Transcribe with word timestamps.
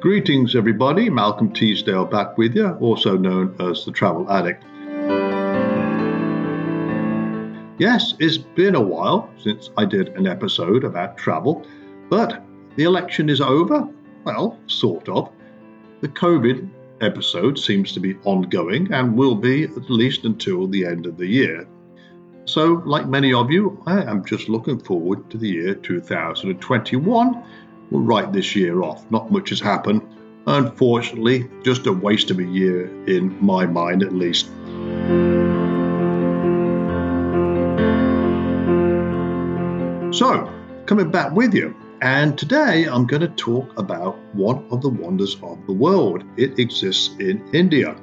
Greetings, 0.00 0.56
everybody. 0.56 1.10
Malcolm 1.10 1.52
Teasdale 1.52 2.04
back 2.04 2.38
with 2.38 2.54
you, 2.54 2.70
also 2.80 3.16
known 3.16 3.54
as 3.60 3.84
the 3.84 3.92
Travel 3.92 4.30
Addict. 4.30 4.64
Yes, 7.78 8.14
it's 8.18 8.38
been 8.38 8.74
a 8.74 8.80
while 8.80 9.28
since 9.38 9.70
I 9.76 9.84
did 9.84 10.08
an 10.16 10.26
episode 10.26 10.84
about 10.84 11.18
travel, 11.18 11.66
but 12.08 12.42
the 12.76 12.84
election 12.84 13.28
is 13.28 13.40
over. 13.40 13.86
Well, 14.24 14.58
sort 14.66 15.08
of. 15.08 15.30
The 16.00 16.08
COVID 16.08 16.70
episode 17.00 17.58
seems 17.58 17.92
to 17.92 18.00
be 18.00 18.16
ongoing 18.24 18.92
and 18.92 19.16
will 19.16 19.34
be 19.34 19.64
at 19.64 19.90
least 19.90 20.24
until 20.24 20.66
the 20.66 20.84
end 20.84 21.06
of 21.06 21.16
the 21.16 21.26
year. 21.26 21.66
So, 22.44 22.82
like 22.86 23.08
many 23.08 23.32
of 23.34 23.50
you, 23.50 23.82
I 23.86 24.02
am 24.02 24.24
just 24.24 24.48
looking 24.48 24.78
forward 24.78 25.30
to 25.30 25.38
the 25.38 25.48
year 25.48 25.74
2021 25.74 27.42
we'll 27.90 28.02
write 28.02 28.32
this 28.32 28.56
year 28.56 28.82
off. 28.82 29.08
Not 29.10 29.30
much 29.30 29.50
has 29.50 29.60
happened. 29.60 30.02
Unfortunately, 30.46 31.48
just 31.64 31.86
a 31.86 31.92
waste 31.92 32.30
of 32.30 32.38
a 32.38 32.44
year 32.44 32.86
in 33.06 33.36
my 33.44 33.66
mind 33.66 34.02
at 34.02 34.12
least. 34.12 34.46
So, 40.16 40.50
coming 40.86 41.10
back 41.10 41.32
with 41.32 41.52
you, 41.52 41.74
and 42.02 42.36
today 42.36 42.84
I'm 42.84 43.06
going 43.06 43.22
to 43.22 43.28
talk 43.28 43.78
about 43.78 44.18
one 44.34 44.66
of 44.70 44.82
the 44.82 44.88
wonders 44.88 45.36
of 45.42 45.64
the 45.66 45.72
world. 45.72 46.24
It 46.36 46.58
exists 46.58 47.14
in 47.18 47.42
India. 47.54 47.96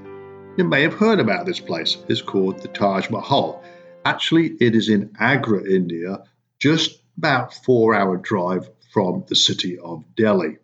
You 0.58 0.64
may 0.64 0.82
have 0.82 0.94
heard 0.94 1.20
about 1.20 1.46
this 1.46 1.60
place. 1.60 1.98
It's 2.08 2.22
called 2.22 2.62
the 2.62 2.68
Taj 2.70 3.10
Mahal. 3.10 3.64
Actually, 4.06 4.56
it 4.60 4.76
is 4.76 4.90
in 4.90 5.16
Agra, 5.20 5.64
India, 5.70 6.24
just 6.60 7.02
about 7.18 7.54
four 7.54 7.94
hour 7.94 8.18
drive 8.18 8.70
from 8.92 9.26
the 9.28 9.36
city 9.36 9.78
of 9.80 10.04
Delhi. 10.16 10.58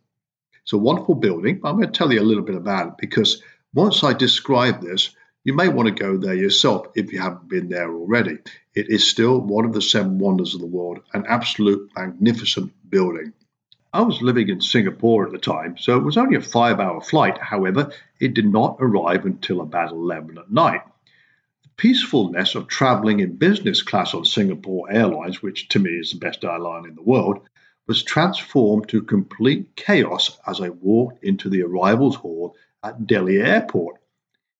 It's 0.63 0.73
a 0.73 0.77
wonderful 0.77 1.15
building. 1.15 1.61
I'm 1.63 1.75
going 1.75 1.91
to 1.91 1.97
tell 1.97 2.11
you 2.11 2.21
a 2.21 2.23
little 2.23 2.43
bit 2.43 2.55
about 2.55 2.87
it 2.87 2.93
because 2.97 3.43
once 3.73 4.03
I 4.03 4.13
describe 4.13 4.81
this, 4.81 5.15
you 5.43 5.53
may 5.53 5.69
want 5.69 5.87
to 5.87 6.03
go 6.03 6.17
there 6.17 6.33
yourself 6.33 6.87
if 6.95 7.13
you 7.13 7.19
haven't 7.19 7.47
been 7.47 7.69
there 7.69 7.91
already. 7.91 8.39
It 8.75 8.89
is 8.89 9.09
still 9.09 9.39
one 9.39 9.65
of 9.65 9.73
the 9.73 9.81
seven 9.81 10.19
wonders 10.19 10.53
of 10.53 10.59
the 10.59 10.67
world, 10.67 10.99
an 11.13 11.25
absolute 11.27 11.89
magnificent 11.95 12.73
building. 12.89 13.33
I 13.91 14.01
was 14.01 14.21
living 14.21 14.49
in 14.49 14.61
Singapore 14.61 15.25
at 15.25 15.31
the 15.31 15.39
time, 15.39 15.77
so 15.77 15.97
it 15.97 16.03
was 16.03 16.17
only 16.17 16.35
a 16.35 16.41
five 16.41 16.79
hour 16.79 17.01
flight. 17.01 17.37
However, 17.39 17.91
it 18.19 18.33
did 18.33 18.45
not 18.45 18.77
arrive 18.79 19.25
until 19.25 19.61
about 19.61 19.91
11 19.91 20.37
at 20.37 20.51
night. 20.51 20.81
The 21.63 21.69
peacefulness 21.77 22.53
of 22.53 22.67
traveling 22.67 23.19
in 23.21 23.37
business 23.37 23.81
class 23.81 24.13
on 24.13 24.25
Singapore 24.25 24.91
Airlines, 24.91 25.41
which 25.41 25.69
to 25.69 25.79
me 25.79 25.91
is 25.91 26.11
the 26.11 26.19
best 26.19 26.43
airline 26.43 26.85
in 26.85 26.95
the 26.95 27.01
world, 27.01 27.39
was 27.87 28.03
transformed 28.03 28.89
to 28.89 29.01
complete 29.01 29.75
chaos 29.75 30.37
as 30.45 30.61
I 30.61 30.69
walked 30.69 31.23
into 31.23 31.49
the 31.49 31.63
arrivals 31.63 32.17
hall 32.17 32.55
at 32.83 33.07
Delhi 33.07 33.41
Airport. 33.41 33.98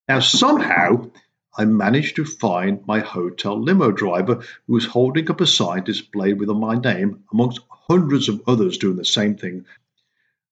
Now, 0.09 0.21
somehow, 0.21 1.11
I 1.55 1.65
managed 1.65 2.15
to 2.15 2.25
find 2.25 2.83
my 2.87 2.99
hotel 2.99 3.61
limo 3.61 3.91
driver 3.91 4.43
who 4.65 4.73
was 4.73 4.85
holding 4.85 5.29
up 5.29 5.39
a 5.39 5.45
sign 5.45 5.83
displayed 5.83 6.39
with 6.39 6.49
my 6.49 6.79
name 6.79 7.23
amongst 7.31 7.59
hundreds 7.69 8.27
of 8.27 8.41
others 8.47 8.79
doing 8.79 8.95
the 8.95 9.05
same 9.05 9.35
thing. 9.35 9.65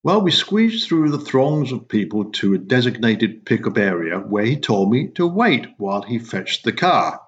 Well, 0.04 0.22
we 0.22 0.30
squeezed 0.30 0.88
through 0.88 1.10
the 1.10 1.18
throngs 1.18 1.72
of 1.72 1.88
people 1.88 2.26
to 2.34 2.54
a 2.54 2.60
designated 2.60 3.46
pickup 3.46 3.80
area 3.80 4.20
where 4.20 4.46
he 4.46 4.58
told 4.58 4.92
me 4.92 5.08
to 5.16 5.26
wait 5.26 5.66
while 5.78 6.04
he 6.04 6.20
fetched 6.20 6.64
the 6.64 6.72
car. 6.72 7.20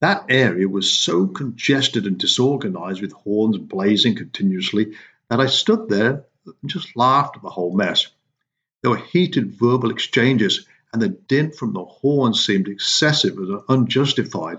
That 0.00 0.26
area 0.28 0.68
was 0.68 0.92
so 0.92 1.26
congested 1.26 2.06
and 2.06 2.16
disorganized 2.16 3.02
with 3.02 3.10
horns 3.10 3.58
blazing 3.58 4.14
continuously 4.14 4.92
that 5.30 5.40
I 5.40 5.46
stood 5.46 5.88
there 5.88 6.26
and 6.44 6.70
just 6.70 6.96
laughed 6.96 7.38
at 7.38 7.42
the 7.42 7.50
whole 7.50 7.74
mess. 7.74 8.06
There 8.82 8.92
were 8.92 8.98
heated 8.98 9.58
verbal 9.58 9.90
exchanges, 9.90 10.64
and 10.92 11.02
the 11.02 11.08
din 11.08 11.52
from 11.52 11.72
the 11.72 11.84
horns 11.84 12.44
seemed 12.44 12.68
excessive 12.68 13.38
and 13.38 13.60
unjustified, 13.68 14.58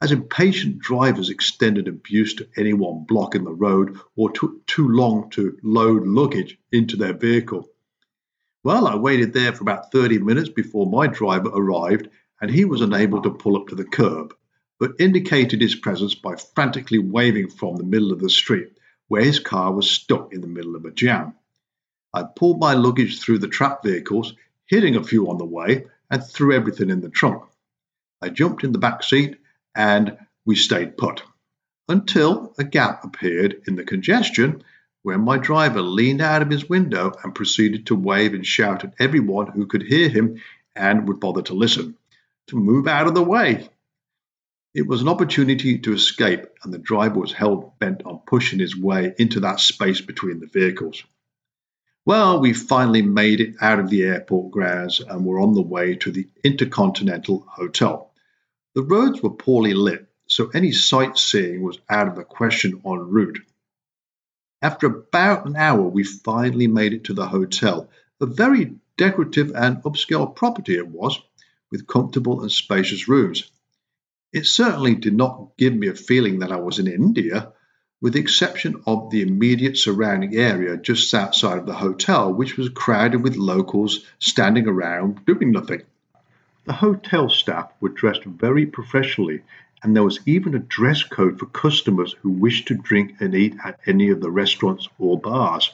as 0.00 0.12
impatient 0.12 0.78
drivers 0.78 1.30
extended 1.30 1.88
abuse 1.88 2.34
to 2.34 2.48
anyone 2.56 3.04
blocking 3.06 3.44
the 3.44 3.52
road 3.52 3.98
or 4.16 4.30
took 4.30 4.66
too 4.66 4.88
long 4.88 5.30
to 5.30 5.58
load 5.62 6.06
luggage 6.06 6.58
into 6.72 6.96
their 6.96 7.14
vehicle. 7.14 7.68
Well, 8.62 8.86
I 8.86 8.96
waited 8.96 9.32
there 9.32 9.52
for 9.52 9.62
about 9.62 9.92
30 9.92 10.18
minutes 10.18 10.48
before 10.48 10.90
my 10.90 11.06
driver 11.06 11.50
arrived, 11.52 12.08
and 12.40 12.50
he 12.50 12.64
was 12.64 12.80
unable 12.80 13.22
to 13.22 13.30
pull 13.30 13.56
up 13.56 13.68
to 13.68 13.74
the 13.74 13.84
curb 13.84 14.34
but 14.78 14.92
indicated 14.98 15.60
his 15.60 15.74
presence 15.74 16.14
by 16.14 16.36
frantically 16.36 16.98
waving 16.98 17.48
from 17.48 17.76
the 17.76 17.84
middle 17.84 18.12
of 18.12 18.20
the 18.20 18.28
street, 18.28 18.68
where 19.08 19.24
his 19.24 19.38
car 19.38 19.72
was 19.72 19.90
stuck 19.90 20.32
in 20.32 20.40
the 20.40 20.46
middle 20.46 20.76
of 20.76 20.84
a 20.84 20.90
jam. 20.90 21.34
I 22.12 22.24
pulled 22.24 22.60
my 22.60 22.74
luggage 22.74 23.20
through 23.20 23.38
the 23.38 23.48
trap 23.48 23.82
vehicles, 23.82 24.34
hitting 24.66 24.96
a 24.96 25.04
few 25.04 25.30
on 25.30 25.38
the 25.38 25.44
way, 25.44 25.86
and 26.10 26.24
threw 26.24 26.54
everything 26.54 26.90
in 26.90 27.00
the 27.00 27.08
trunk. 27.08 27.42
I 28.22 28.28
jumped 28.28 28.64
in 28.64 28.72
the 28.72 28.78
back 28.78 29.02
seat 29.02 29.36
and 29.74 30.16
we 30.44 30.56
stayed 30.56 30.96
put 30.96 31.22
until 31.88 32.54
a 32.58 32.64
gap 32.64 33.04
appeared 33.04 33.62
in 33.66 33.76
the 33.76 33.84
congestion 33.84 34.62
when 35.02 35.20
my 35.20 35.38
driver 35.38 35.82
leaned 35.82 36.20
out 36.20 36.42
of 36.42 36.50
his 36.50 36.68
window 36.68 37.12
and 37.22 37.34
proceeded 37.34 37.86
to 37.86 37.94
wave 37.94 38.34
and 38.34 38.46
shout 38.46 38.84
at 38.84 38.94
everyone 38.98 39.46
who 39.48 39.66
could 39.66 39.82
hear 39.82 40.08
him 40.08 40.42
and 40.74 41.06
would 41.06 41.20
bother 41.20 41.42
to 41.42 41.54
listen 41.54 41.96
to 42.48 42.56
move 42.56 42.86
out 42.86 43.06
of 43.06 43.14
the 43.14 43.22
way. 43.22 43.68
It 44.74 44.86
was 44.86 45.02
an 45.02 45.08
opportunity 45.08 45.78
to 45.78 45.94
escape, 45.94 46.46
and 46.62 46.72
the 46.72 46.78
driver 46.78 47.20
was 47.20 47.32
hell 47.32 47.74
bent 47.78 48.02
on 48.04 48.20
pushing 48.26 48.58
his 48.58 48.76
way 48.76 49.14
into 49.18 49.40
that 49.40 49.60
space 49.60 50.00
between 50.00 50.38
the 50.38 50.46
vehicles. 50.46 51.02
Well, 52.06 52.38
we 52.38 52.52
finally 52.52 53.02
made 53.02 53.40
it 53.40 53.56
out 53.60 53.80
of 53.80 53.90
the 53.90 54.04
airport 54.04 54.52
grounds 54.52 55.00
and 55.00 55.24
were 55.24 55.40
on 55.40 55.54
the 55.54 55.60
way 55.60 55.96
to 55.96 56.12
the 56.12 56.28
Intercontinental 56.44 57.44
Hotel. 57.48 58.12
The 58.76 58.82
roads 58.84 59.20
were 59.20 59.30
poorly 59.30 59.74
lit, 59.74 60.06
so 60.28 60.48
any 60.54 60.70
sightseeing 60.70 61.64
was 61.64 61.80
out 61.90 62.06
of 62.06 62.14
the 62.14 62.22
question 62.22 62.80
en 62.86 63.10
route. 63.10 63.40
After 64.62 64.86
about 64.86 65.46
an 65.46 65.56
hour, 65.56 65.82
we 65.82 66.04
finally 66.04 66.68
made 66.68 66.92
it 66.92 67.02
to 67.04 67.12
the 67.12 67.26
hotel, 67.26 67.90
a 68.20 68.26
very 68.26 68.76
decorative 68.96 69.50
and 69.56 69.82
upscale 69.82 70.32
property 70.32 70.76
it 70.76 70.86
was, 70.86 71.20
with 71.72 71.88
comfortable 71.88 72.40
and 72.40 72.52
spacious 72.52 73.08
rooms. 73.08 73.50
It 74.32 74.46
certainly 74.46 74.94
did 74.94 75.14
not 75.14 75.56
give 75.58 75.74
me 75.74 75.88
a 75.88 75.94
feeling 75.96 76.38
that 76.38 76.52
I 76.52 76.60
was 76.60 76.78
in 76.78 76.86
India, 76.86 77.52
with 78.00 78.12
the 78.12 78.20
exception 78.20 78.82
of 78.86 79.10
the 79.10 79.22
immediate 79.22 79.76
surrounding 79.76 80.36
area 80.36 80.76
just 80.76 81.12
outside 81.14 81.58
of 81.58 81.66
the 81.66 81.74
hotel, 81.74 82.32
which 82.32 82.56
was 82.56 82.68
crowded 82.68 83.22
with 83.22 83.36
locals 83.36 84.04
standing 84.18 84.66
around 84.66 85.24
doing 85.24 85.50
nothing. 85.50 85.82
The 86.64 86.72
hotel 86.72 87.28
staff 87.28 87.72
were 87.80 87.88
dressed 87.88 88.24
very 88.24 88.66
professionally, 88.66 89.42
and 89.82 89.94
there 89.94 90.04
was 90.04 90.20
even 90.26 90.54
a 90.54 90.58
dress 90.58 91.02
code 91.02 91.38
for 91.38 91.46
customers 91.46 92.14
who 92.20 92.30
wished 92.30 92.68
to 92.68 92.74
drink 92.74 93.16
and 93.20 93.34
eat 93.34 93.54
at 93.64 93.80
any 93.86 94.10
of 94.10 94.20
the 94.20 94.30
restaurants 94.30 94.88
or 94.98 95.18
bars. 95.18 95.72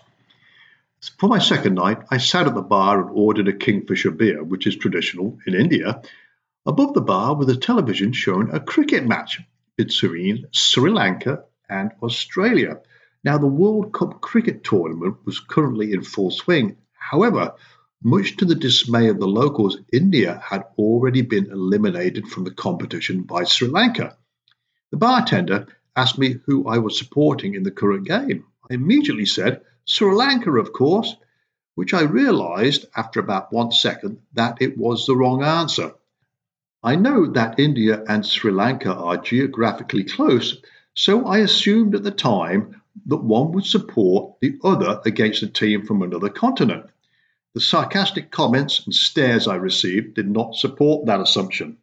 For 1.18 1.28
my 1.28 1.38
second 1.38 1.74
night, 1.74 1.98
I 2.10 2.18
sat 2.18 2.46
at 2.46 2.54
the 2.54 2.62
bar 2.62 3.00
and 3.00 3.10
ordered 3.12 3.48
a 3.48 3.52
Kingfisher 3.52 4.12
beer, 4.12 4.44
which 4.44 4.66
is 4.66 4.76
traditional 4.76 5.38
in 5.46 5.54
India, 5.54 6.02
Above 6.64 6.94
the 6.94 7.00
bar 7.00 7.34
was 7.34 7.48
a 7.48 7.56
television 7.56 8.12
showing 8.12 8.48
a 8.50 8.60
cricket 8.60 9.04
match 9.04 9.40
between 9.76 10.46
Sri 10.52 10.92
Lanka 10.92 11.44
and 11.72 11.90
Australia. 12.02 12.80
Now, 13.24 13.38
the 13.38 13.46
World 13.46 13.92
Cup 13.92 14.20
cricket 14.20 14.62
tournament 14.62 15.16
was 15.24 15.40
currently 15.40 15.92
in 15.92 16.02
full 16.02 16.30
swing. 16.30 16.76
However, 16.92 17.54
much 18.02 18.36
to 18.36 18.44
the 18.44 18.54
dismay 18.54 19.08
of 19.08 19.18
the 19.18 19.28
locals, 19.28 19.78
India 19.92 20.42
had 20.44 20.64
already 20.76 21.22
been 21.22 21.50
eliminated 21.50 22.28
from 22.28 22.44
the 22.44 22.50
competition 22.50 23.22
by 23.22 23.44
Sri 23.44 23.68
Lanka. 23.68 24.16
The 24.90 24.96
bartender 24.98 25.68
asked 25.96 26.18
me 26.18 26.36
who 26.46 26.66
I 26.66 26.78
was 26.78 26.98
supporting 26.98 27.54
in 27.54 27.62
the 27.62 27.70
current 27.70 28.06
game. 28.06 28.44
I 28.70 28.74
immediately 28.74 29.26
said, 29.26 29.62
Sri 29.84 30.12
Lanka, 30.14 30.50
of 30.52 30.72
course, 30.72 31.16
which 31.74 31.94
I 31.94 32.02
realized 32.02 32.86
after 32.96 33.20
about 33.20 33.52
one 33.52 33.72
second 33.72 34.18
that 34.34 34.58
it 34.60 34.76
was 34.76 35.06
the 35.06 35.16
wrong 35.16 35.42
answer. 35.42 35.94
I 36.82 36.96
know 36.96 37.26
that 37.26 37.60
India 37.60 38.02
and 38.08 38.26
Sri 38.26 38.50
Lanka 38.50 38.92
are 38.92 39.16
geographically 39.16 40.04
close, 40.04 40.60
so 40.94 41.24
I 41.26 41.38
assumed 41.38 41.94
at 41.94 42.02
the 42.02 42.10
time 42.10 42.82
that 43.06 43.24
one 43.24 43.52
would 43.52 43.64
support 43.64 44.38
the 44.40 44.58
other 44.62 45.00
against 45.04 45.42
a 45.42 45.48
team 45.48 45.86
from 45.86 46.02
another 46.02 46.28
continent. 46.28 46.86
The 47.54 47.60
sarcastic 47.60 48.30
comments 48.30 48.84
and 48.84 48.94
stares 48.94 49.46
I 49.46 49.56
received 49.56 50.14
did 50.14 50.30
not 50.30 50.54
support 50.54 51.06
that 51.06 51.20
assumption. 51.20 51.78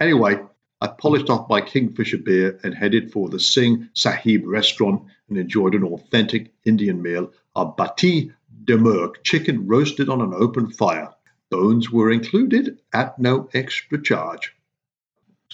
Anyway, 0.00 0.40
I 0.80 0.88
polished 0.88 1.30
off 1.30 1.48
my 1.48 1.60
Kingfisher 1.60 2.18
beer 2.18 2.58
and 2.64 2.74
headed 2.74 3.12
for 3.12 3.28
the 3.28 3.38
Singh 3.38 3.88
Sahib 3.94 4.44
restaurant 4.46 5.02
and 5.28 5.38
enjoyed 5.38 5.74
an 5.74 5.84
authentic 5.84 6.52
Indian 6.64 7.00
meal 7.00 7.32
of 7.54 7.76
bati 7.76 8.32
de 8.64 8.76
murg, 8.76 9.22
chicken 9.22 9.66
roasted 9.66 10.08
on 10.08 10.20
an 10.20 10.34
open 10.34 10.70
fire. 10.70 11.10
Bones 11.50 11.90
were 11.90 12.10
included 12.10 12.78
at 12.92 13.18
no 13.18 13.48
extra 13.54 14.02
charge. 14.02 14.54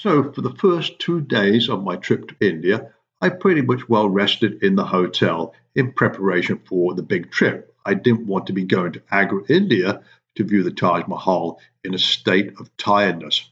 So, 0.01 0.33
for 0.33 0.43
the 0.43 0.55
first 0.55 1.01
two 1.01 1.21
days 1.21 1.69
of 1.69 1.83
my 1.83 1.97
trip 1.97 2.29
to 2.29 2.37
India, 2.41 2.93
I 3.21 3.31
pretty 3.31 3.63
much 3.63 3.89
well 3.89 4.09
rested 4.09 4.63
in 4.63 4.77
the 4.77 4.85
hotel 4.85 5.57
in 5.75 5.93
preparation 5.93 6.61
for 6.69 6.95
the 6.95 7.03
big 7.03 7.33
trip. 7.33 7.75
I 7.85 7.95
didn't 7.95 8.29
want 8.29 8.47
to 8.47 8.53
be 8.53 8.63
going 8.63 8.93
to 8.93 9.03
Agra, 9.11 9.43
India 9.49 10.05
to 10.37 10.45
view 10.45 10.63
the 10.63 10.71
Taj 10.71 11.09
Mahal 11.09 11.59
in 11.83 11.95
a 11.95 11.99
state 11.99 12.61
of 12.61 12.71
tiredness. 12.77 13.51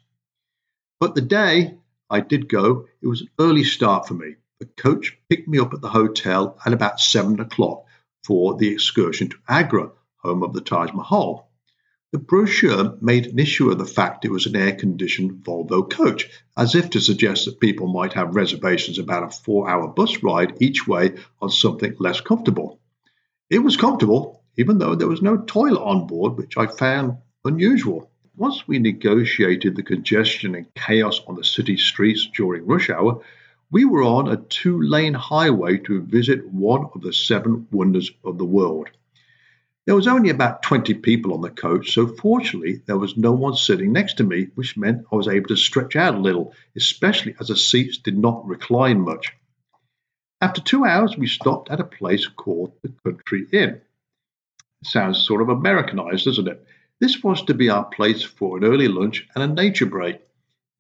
But 1.01 1.17
the 1.17 1.21
day 1.21 1.79
I 2.09 2.21
did 2.21 2.49
go, 2.49 2.87
it 3.03 3.09
was 3.09 3.23
an 3.23 3.31
early 3.41 3.65
start 3.65 4.07
for 4.07 4.15
me. 4.15 4.37
The 4.61 4.67
coach 4.67 5.19
picked 5.29 5.49
me 5.49 5.59
up 5.59 5.75
at 5.75 5.81
the 5.81 5.89
hotel 5.89 6.61
at 6.65 6.73
about 6.73 7.01
seven 7.01 7.41
o'clock 7.41 7.87
for 8.23 8.55
the 8.55 8.69
excursion 8.69 9.31
to 9.31 9.39
Agra, 9.49 9.91
home 10.19 10.45
of 10.45 10.53
the 10.53 10.61
Taj 10.61 10.93
Mahal. 10.93 11.46
The 12.13 12.19
brochure 12.19 12.97
made 13.01 13.27
an 13.27 13.41
issue 13.41 13.69
of 13.69 13.79
the 13.79 13.85
fact 13.85 14.25
it 14.25 14.31
was 14.31 14.47
an 14.47 14.55
air 14.55 14.77
conditioned 14.77 15.43
Volvo 15.43 15.83
coach, 15.91 16.31
as 16.57 16.77
if 16.77 16.91
to 16.91 17.01
suggest 17.01 17.47
that 17.47 17.59
people 17.59 17.89
might 17.89 18.13
have 18.13 18.37
reservations 18.37 19.01
about 19.01 19.25
a 19.25 19.37
four 19.37 19.69
hour 19.69 19.89
bus 19.89 20.23
ride 20.23 20.57
each 20.61 20.87
way 20.87 21.15
on 21.43 21.51
something 21.51 21.97
less 21.99 22.21
comfortable. 22.21 22.79
It 23.51 23.59
was 23.59 23.77
comfortable, 23.77 24.45
even 24.57 24.79
though 24.79 24.95
there 24.95 25.09
was 25.09 25.21
no 25.21 25.39
toilet 25.39 25.83
on 25.83 26.07
board, 26.07 26.37
which 26.37 26.57
I 26.57 26.69
found 26.69 27.19
unusual. 27.45 28.09
Once 28.37 28.69
we 28.69 28.79
negotiated 28.79 29.75
the 29.75 29.83
congestion 29.83 30.55
and 30.55 30.73
chaos 30.75 31.21
on 31.27 31.35
the 31.35 31.43
city 31.43 31.77
streets 31.77 32.29
during 32.37 32.67
rush 32.67 32.89
hour, 32.89 33.21
we 33.73 33.85
were 33.85 34.05
on 34.05 34.29
a 34.29 34.37
two 34.37 34.81
lane 34.81 35.15
highway 35.15 35.79
to 35.79 36.03
visit 36.03 36.47
one 36.47 36.89
of 36.95 37.01
the 37.01 37.13
seven 37.13 37.67
wonders 37.73 38.13
of 38.23 38.39
the 38.39 38.45
world. 38.45 38.91
There 39.87 39.95
was 39.95 40.09
only 40.09 40.31
about 40.31 40.63
20 40.63 40.95
people 40.95 41.33
on 41.33 41.43
the 41.43 41.51
coach, 41.51 41.93
so 41.93 42.09
fortunately 42.09 42.83
there 42.87 42.99
was 42.99 43.17
no 43.17 43.31
one 43.31 43.55
sitting 43.55 43.93
next 43.93 44.15
to 44.15 44.25
me, 44.25 44.49
which 44.57 44.77
meant 44.77 45.07
I 45.13 45.17
was 45.17 45.29
able 45.29 45.47
to 45.49 45.57
stretch 45.57 45.95
out 45.95 46.17
a 46.17 46.19
little, 46.19 46.55
especially 46.75 47.37
as 47.39 47.49
the 47.49 47.57
seats 47.57 47.99
did 47.99 48.19
not 48.19 48.45
recline 48.47 49.01
much. 49.01 49.33
After 50.41 50.61
two 50.61 50.85
hours, 50.85 51.17
we 51.17 51.29
stopped 51.29 51.71
at 51.71 51.81
a 51.81 51.85
place 51.85 52.27
called 52.27 52.73
the 52.83 52.93
Country 53.05 53.47
Inn. 53.53 53.81
Sounds 54.83 55.25
sort 55.25 55.41
of 55.41 55.49
Americanized, 55.51 56.25
doesn't 56.25 56.49
it? 56.49 56.67
This 57.01 57.23
was 57.23 57.43
to 57.45 57.55
be 57.55 57.71
our 57.71 57.85
place 57.85 58.23
for 58.23 58.59
an 58.59 58.65
early 58.65 58.89
lunch 58.89 59.29
and 59.35 59.45
a 59.45 59.63
nature 59.63 59.87
break. 59.87 60.21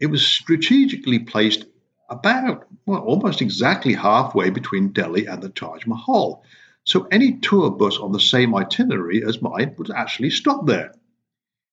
It 0.00 0.06
was 0.06 0.26
strategically 0.26 1.20
placed 1.20 1.64
about, 2.10 2.66
well, 2.86 3.02
almost 3.02 3.40
exactly 3.40 3.94
halfway 3.94 4.50
between 4.50 4.92
Delhi 4.92 5.26
and 5.26 5.42
the 5.42 5.48
Taj 5.48 5.86
Mahal. 5.86 6.42
So 6.86 7.08
any 7.10 7.38
tour 7.38 7.70
bus 7.72 7.98
on 7.98 8.12
the 8.12 8.20
same 8.20 8.54
itinerary 8.54 9.24
as 9.24 9.42
mine 9.42 9.74
would 9.76 9.90
actually 9.90 10.30
stop 10.30 10.66
there. 10.66 10.94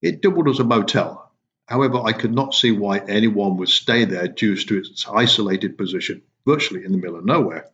It 0.02 0.22
doubled 0.22 0.50
as 0.50 0.60
a 0.60 0.64
motel. 0.64 1.32
However, 1.68 2.00
I 2.00 2.14
could 2.14 2.34
not 2.34 2.56
see 2.56 2.72
why 2.72 2.98
anyone 2.98 3.58
would 3.58 3.70
stay 3.70 4.06
there 4.06 4.28
due 4.28 4.58
to 4.58 4.78
its 4.80 5.08
isolated 5.08 5.78
position, 5.78 6.24
virtually 6.48 6.84
in 6.84 6.92
the 6.92 6.98
middle 6.98 7.16
of 7.16 7.26
nowhere. 7.26 7.70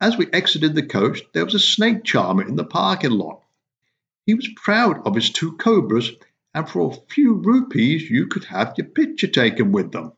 As 0.00 0.16
we 0.16 0.26
exited 0.32 0.74
the 0.74 0.86
coach, 0.86 1.20
there 1.34 1.44
was 1.44 1.54
a 1.54 1.60
snake 1.60 2.04
charmer 2.04 2.48
in 2.48 2.56
the 2.56 2.64
parking 2.64 3.12
lot. 3.12 3.42
He 4.24 4.32
was 4.34 4.48
proud 4.56 5.06
of 5.06 5.14
his 5.14 5.28
two 5.30 5.52
cobras, 5.58 6.10
and 6.54 6.66
for 6.66 6.90
a 6.90 7.12
few 7.12 7.34
rupees, 7.34 8.08
you 8.10 8.28
could 8.28 8.44
have 8.44 8.74
your 8.78 8.86
picture 8.86 9.28
taken 9.28 9.72
with 9.72 9.92
them. 9.92 10.12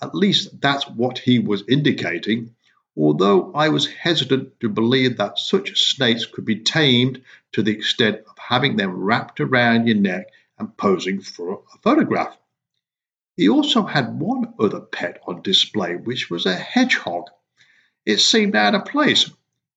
At 0.00 0.14
least 0.14 0.60
that's 0.60 0.88
what 0.88 1.18
he 1.18 1.40
was 1.40 1.64
indicating, 1.68 2.54
although 2.96 3.52
I 3.52 3.68
was 3.68 3.86
hesitant 3.86 4.60
to 4.60 4.68
believe 4.68 5.16
that 5.16 5.38
such 5.38 5.94
snakes 5.94 6.26
could 6.26 6.44
be 6.44 6.60
tamed 6.60 7.22
to 7.52 7.62
the 7.62 7.72
extent 7.72 8.18
of 8.28 8.38
having 8.38 8.76
them 8.76 8.90
wrapped 8.90 9.40
around 9.40 9.86
your 9.86 9.96
neck 9.96 10.26
and 10.58 10.76
posing 10.76 11.20
for 11.20 11.52
a 11.54 11.78
photograph. 11.82 12.36
He 13.36 13.48
also 13.48 13.82
had 13.82 14.20
one 14.20 14.52
other 14.58 14.80
pet 14.80 15.20
on 15.26 15.42
display, 15.42 15.96
which 15.96 16.28
was 16.28 16.44
a 16.44 16.54
hedgehog. 16.54 17.24
It 18.04 18.18
seemed 18.18 18.54
out 18.54 18.74
of 18.74 18.84
place, 18.84 19.30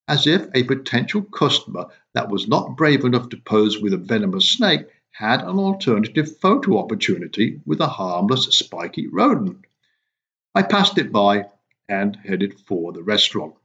as 0.07 0.27
if 0.27 0.47
a 0.53 0.63
potential 0.63 1.21
customer 1.21 1.85
that 2.13 2.29
was 2.29 2.47
not 2.47 2.75
brave 2.75 3.05
enough 3.05 3.29
to 3.29 3.37
pose 3.37 3.79
with 3.79 3.93
a 3.93 3.97
venomous 3.97 4.49
snake 4.49 4.87
had 5.11 5.41
an 5.41 5.57
alternative 5.57 6.37
photo 6.39 6.77
opportunity 6.77 7.61
with 7.65 7.79
a 7.79 7.87
harmless 7.87 8.47
spiky 8.47 9.07
rodent. 9.07 9.65
I 10.53 10.61
passed 10.61 10.97
it 10.97 11.11
by 11.11 11.45
and 11.87 12.17
headed 12.25 12.59
for 12.67 12.91
the 12.91 13.03
restaurant. 13.03 13.55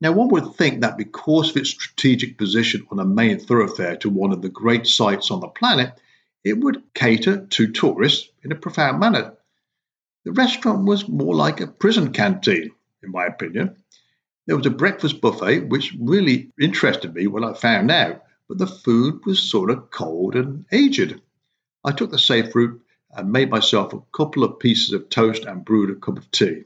Now, 0.00 0.12
one 0.12 0.28
would 0.28 0.54
think 0.54 0.80
that 0.80 0.96
because 0.96 1.50
of 1.50 1.56
its 1.56 1.70
strategic 1.70 2.38
position 2.38 2.86
on 2.90 3.00
a 3.00 3.04
main 3.04 3.40
thoroughfare 3.40 3.96
to 3.96 4.10
one 4.10 4.32
of 4.32 4.42
the 4.42 4.48
great 4.48 4.86
sites 4.86 5.30
on 5.30 5.40
the 5.40 5.48
planet, 5.48 6.00
it 6.44 6.58
would 6.58 6.82
cater 6.94 7.46
to 7.46 7.72
tourists 7.72 8.30
in 8.44 8.52
a 8.52 8.56
profound 8.56 9.00
manner. 9.00 9.34
The 10.24 10.32
restaurant 10.32 10.84
was 10.84 11.08
more 11.08 11.34
like 11.34 11.60
a 11.60 11.66
prison 11.66 12.12
canteen, 12.12 12.70
in 13.02 13.10
my 13.10 13.26
opinion. 13.26 13.76
There 14.46 14.56
was 14.56 14.66
a 14.66 14.70
breakfast 14.70 15.20
buffet, 15.20 15.68
which 15.68 15.96
really 15.98 16.52
interested 16.60 17.14
me 17.14 17.26
when 17.26 17.44
I 17.44 17.54
found 17.54 17.90
out, 17.90 18.22
but 18.48 18.58
the 18.58 18.66
food 18.66 19.26
was 19.26 19.40
sort 19.40 19.70
of 19.70 19.90
cold 19.90 20.36
and 20.36 20.64
aged. 20.72 21.20
I 21.84 21.92
took 21.92 22.10
the 22.10 22.18
safe 22.18 22.54
route 22.54 22.80
and 23.10 23.32
made 23.32 23.50
myself 23.50 23.92
a 23.92 24.00
couple 24.16 24.44
of 24.44 24.58
pieces 24.58 24.92
of 24.92 25.08
toast 25.08 25.44
and 25.44 25.64
brewed 25.64 25.90
a 25.90 25.96
cup 25.96 26.18
of 26.18 26.30
tea. 26.30 26.64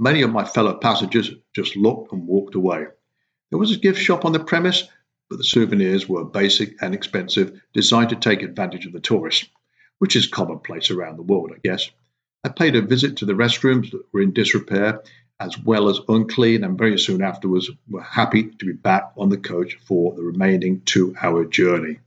Many 0.00 0.22
of 0.22 0.30
my 0.30 0.44
fellow 0.44 0.74
passengers 0.74 1.32
just 1.52 1.74
looked 1.74 2.12
and 2.12 2.24
walked 2.24 2.54
away. 2.54 2.86
There 3.50 3.58
was 3.58 3.72
a 3.72 3.76
gift 3.76 4.00
shop 4.00 4.24
on 4.24 4.30
the 4.30 4.38
premise, 4.38 4.88
but 5.28 5.38
the 5.38 5.44
souvenirs 5.44 6.08
were 6.08 6.24
basic 6.24 6.80
and 6.80 6.94
expensive, 6.94 7.60
designed 7.74 8.10
to 8.10 8.16
take 8.16 8.42
advantage 8.42 8.86
of 8.86 8.92
the 8.92 9.00
tourists, 9.00 9.48
which 9.98 10.14
is 10.14 10.28
commonplace 10.28 10.92
around 10.92 11.16
the 11.16 11.24
world, 11.24 11.50
I 11.52 11.58
guess. 11.64 11.90
I 12.44 12.48
paid 12.48 12.76
a 12.76 12.80
visit 12.80 13.16
to 13.16 13.24
the 13.26 13.34
restrooms 13.34 13.90
that 13.90 14.04
were 14.12 14.22
in 14.22 14.32
disrepair 14.32 15.02
as 15.40 15.58
well 15.58 15.88
as 15.88 16.00
unclean, 16.08 16.62
and 16.62 16.78
very 16.78 16.98
soon 16.98 17.20
afterwards 17.20 17.68
were 17.88 18.00
happy 18.00 18.44
to 18.44 18.66
be 18.66 18.72
back 18.72 19.10
on 19.16 19.30
the 19.30 19.36
coach 19.36 19.78
for 19.84 20.14
the 20.14 20.22
remaining 20.22 20.80
two 20.84 21.12
hour 21.20 21.44
journey. 21.44 21.98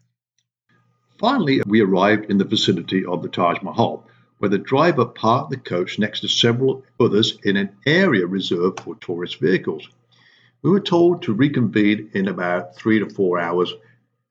Finally, 1.20 1.62
we 1.66 1.82
arrived 1.82 2.32
in 2.32 2.38
the 2.38 2.46
vicinity 2.46 3.04
of 3.04 3.22
the 3.22 3.30
Taj 3.30 3.62
Mahal, 3.62 4.08
where 4.42 4.50
the 4.50 4.58
driver 4.58 5.06
parked 5.06 5.52
the 5.52 5.58
coach 5.58 6.00
next 6.00 6.22
to 6.22 6.28
several 6.28 6.84
others 7.00 7.38
in 7.44 7.58
an 7.58 7.70
area 7.86 8.26
reserved 8.26 8.80
for 8.80 8.96
tourist 8.96 9.40
vehicles. 9.40 9.88
We 10.64 10.72
were 10.72 10.80
told 10.80 11.22
to 11.24 11.34
reconvene 11.34 12.10
in 12.14 12.28
about 12.28 12.76
three 12.76 12.98
to 12.98 13.08
four 13.08 13.38
hours, 13.38 13.72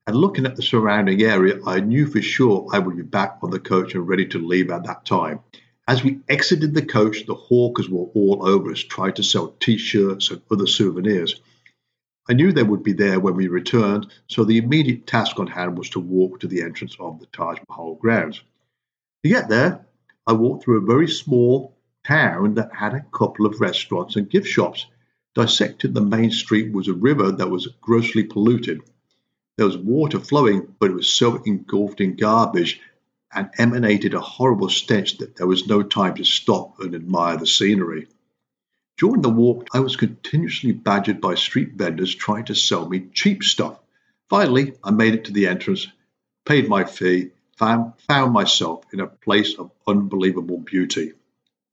and 0.08 0.16
looking 0.16 0.46
at 0.46 0.56
the 0.56 0.62
surrounding 0.62 1.22
area, 1.22 1.60
I 1.64 1.78
knew 1.78 2.06
for 2.06 2.20
sure 2.20 2.68
I 2.72 2.80
would 2.80 2.96
be 2.96 3.04
back 3.04 3.38
on 3.44 3.50
the 3.50 3.60
coach 3.60 3.94
and 3.94 4.08
ready 4.08 4.26
to 4.26 4.44
leave 4.44 4.68
at 4.72 4.82
that 4.84 5.04
time. 5.04 5.40
As 5.86 6.02
we 6.02 6.18
exited 6.28 6.74
the 6.74 6.84
coach, 6.84 7.26
the 7.26 7.34
hawkers 7.34 7.88
were 7.88 8.06
all 8.14 8.44
over 8.44 8.72
us, 8.72 8.80
trying 8.80 9.14
to 9.14 9.22
sell 9.22 9.54
t 9.60 9.78
shirts 9.78 10.32
and 10.32 10.42
other 10.50 10.66
souvenirs. 10.66 11.40
I 12.28 12.32
knew 12.32 12.50
they 12.50 12.64
would 12.64 12.82
be 12.82 12.94
there 12.94 13.20
when 13.20 13.36
we 13.36 13.46
returned, 13.46 14.08
so 14.26 14.42
the 14.42 14.58
immediate 14.58 15.06
task 15.06 15.38
on 15.38 15.46
hand 15.46 15.78
was 15.78 15.90
to 15.90 16.00
walk 16.00 16.40
to 16.40 16.48
the 16.48 16.62
entrance 16.62 16.96
of 16.98 17.20
the 17.20 17.26
Taj 17.26 17.58
Mahal 17.68 17.94
grounds. 17.94 18.42
To 19.22 19.28
get 19.28 19.48
there, 19.48 19.86
I 20.30 20.32
walked 20.32 20.62
through 20.62 20.78
a 20.78 20.86
very 20.86 21.08
small 21.08 21.76
town 22.06 22.54
that 22.54 22.72
had 22.72 22.94
a 22.94 23.04
couple 23.12 23.46
of 23.46 23.60
restaurants 23.60 24.14
and 24.14 24.30
gift 24.30 24.46
shops. 24.46 24.86
Dissected 25.34 25.92
the 25.92 26.02
main 26.02 26.30
street 26.30 26.72
was 26.72 26.86
a 26.86 26.92
river 26.92 27.32
that 27.32 27.50
was 27.50 27.66
grossly 27.80 28.22
polluted. 28.22 28.80
There 29.56 29.66
was 29.66 29.76
water 29.76 30.20
flowing, 30.20 30.72
but 30.78 30.92
it 30.92 30.94
was 30.94 31.12
so 31.12 31.42
engulfed 31.42 32.00
in 32.00 32.14
garbage 32.14 32.80
and 33.34 33.50
emanated 33.58 34.14
a 34.14 34.20
horrible 34.20 34.68
stench 34.68 35.18
that 35.18 35.34
there 35.34 35.48
was 35.48 35.66
no 35.66 35.82
time 35.82 36.14
to 36.14 36.24
stop 36.24 36.78
and 36.78 36.94
admire 36.94 37.36
the 37.36 37.48
scenery. 37.48 38.06
During 38.98 39.22
the 39.22 39.30
walk, 39.30 39.66
I 39.74 39.80
was 39.80 39.96
continuously 39.96 40.70
badgered 40.70 41.20
by 41.20 41.34
street 41.34 41.72
vendors 41.72 42.14
trying 42.14 42.44
to 42.44 42.54
sell 42.54 42.88
me 42.88 43.08
cheap 43.12 43.42
stuff. 43.42 43.80
Finally, 44.28 44.74
I 44.84 44.92
made 44.92 45.14
it 45.14 45.24
to 45.24 45.32
the 45.32 45.48
entrance, 45.48 45.88
paid 46.44 46.68
my 46.68 46.84
fee, 46.84 47.32
found, 47.60 47.92
found 48.08 48.32
myself 48.32 48.84
in 48.90 49.00
a 49.00 49.06
place 49.06 49.54
of 49.58 49.70
unbelievable 49.86 50.56
beauty. 50.56 51.12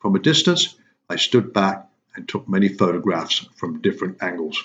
From 0.02 0.16
a 0.18 0.20
distance, 0.20 0.76
I 1.10 1.16
stood 1.16 1.54
back 1.54 1.88
and 2.14 2.28
took 2.28 2.50
many 2.50 2.68
photographs 2.68 3.48
from 3.56 3.82
different 3.82 4.22
angles. 4.22 4.62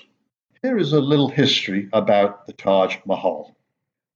Here 0.62 0.76
is 0.76 0.92
a 0.92 1.00
little 1.00 1.28
history 1.28 1.88
about 1.92 2.46
the 2.46 2.52
Taj 2.52 2.96
Mahal. 3.06 3.54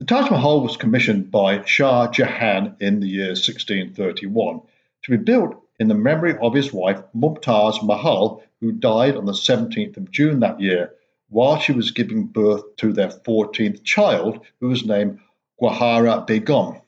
The 0.00 0.06
Taj 0.06 0.30
Mahal 0.32 0.62
was 0.62 0.76
commissioned 0.76 1.30
by 1.30 1.64
Shah 1.64 2.10
Jahan 2.10 2.74
in 2.80 2.98
the 2.98 3.08
year 3.08 3.28
1631 3.28 4.60
to 5.04 5.10
be 5.10 5.16
built 5.16 5.62
in 5.78 5.86
the 5.86 5.94
memory 5.94 6.36
of 6.36 6.54
his 6.54 6.72
wife 6.72 7.00
Mumtaz 7.14 7.84
Mahal, 7.84 8.42
who 8.60 8.72
died 8.72 9.16
on 9.16 9.26
the 9.26 9.32
17th 9.32 9.96
of 9.96 10.10
June 10.10 10.40
that 10.40 10.60
year 10.60 10.92
while 11.28 11.60
she 11.60 11.72
was 11.72 11.92
giving 11.92 12.26
birth 12.26 12.64
to 12.78 12.92
their 12.92 13.10
14th 13.10 13.84
child, 13.84 14.40
who 14.60 14.68
was 14.68 14.84
named 14.84 15.20
Gauhara 15.60 16.26
Begum. 16.26 16.80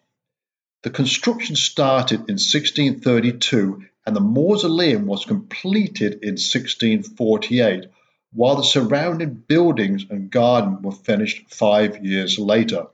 The 0.82 0.90
construction 0.90 1.56
started 1.56 2.20
in 2.28 2.38
1632 2.38 3.84
and 4.06 4.14
the 4.14 4.20
mausoleum 4.20 5.06
was 5.06 5.24
completed 5.24 6.20
in 6.22 6.36
1648, 6.36 7.86
while 8.32 8.56
the 8.56 8.62
surrounding 8.62 9.34
buildings 9.34 10.06
and 10.08 10.30
garden 10.30 10.80
were 10.82 10.92
finished 10.92 11.52
five 11.52 12.04
years 12.04 12.38
later. 12.38 12.86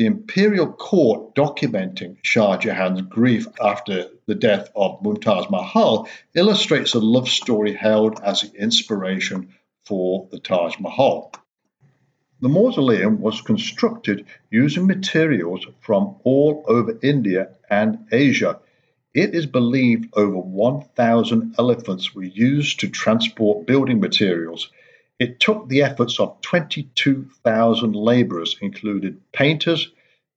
the 0.00 0.06
imperial 0.06 0.72
court 0.72 1.34
documenting 1.34 2.16
Shah 2.22 2.56
Jahan's 2.56 3.02
grief 3.02 3.46
after 3.62 4.06
the 4.24 4.34
death 4.34 4.70
of 4.74 5.02
Mumtaz 5.02 5.50
Mahal 5.50 6.08
illustrates 6.34 6.94
a 6.94 7.00
love 7.00 7.28
story 7.28 7.74
held 7.74 8.18
as 8.22 8.40
the 8.40 8.50
inspiration 8.58 9.54
for 9.84 10.26
the 10.30 10.38
Taj 10.38 10.78
Mahal. 10.78 11.32
The 12.42 12.48
mausoleum 12.48 13.20
was 13.20 13.42
constructed 13.42 14.24
using 14.50 14.86
materials 14.86 15.66
from 15.80 16.16
all 16.24 16.64
over 16.66 16.98
India 17.02 17.50
and 17.68 18.06
Asia. 18.10 18.58
It 19.12 19.34
is 19.34 19.44
believed 19.44 20.08
over 20.14 20.38
1,000 20.38 21.56
elephants 21.58 22.14
were 22.14 22.24
used 22.24 22.80
to 22.80 22.88
transport 22.88 23.66
building 23.66 24.00
materials. 24.00 24.70
It 25.18 25.38
took 25.38 25.68
the 25.68 25.82
efforts 25.82 26.18
of 26.18 26.40
22,000 26.40 27.94
laborers, 27.94 28.56
including 28.62 29.20
painters, 29.32 29.90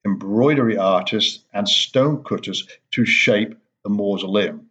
embroidery 0.04 0.76
artists, 0.76 1.46
and 1.54 1.70
stone 1.70 2.22
cutters, 2.26 2.68
to 2.92 3.06
shape 3.06 3.56
the 3.84 3.90
mausoleum. 3.90 4.70